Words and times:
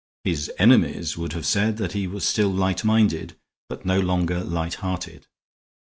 His 0.23 0.49
enemies 0.57 1.15
would 1.15 1.33
have 1.33 1.45
said 1.45 1.77
that 1.77 1.91
he 1.91 2.07
was 2.07 2.25
still 2.27 2.49
light 2.49 2.83
minded, 2.83 3.35
but 3.69 3.85
no 3.85 3.99
longer 3.99 4.43
light 4.43 4.73
hearted. 4.81 5.27